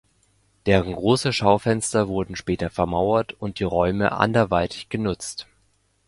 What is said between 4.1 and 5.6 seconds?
anderweitig genutzt.